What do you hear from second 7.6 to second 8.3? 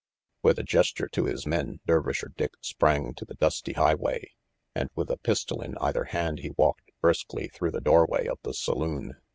the doorway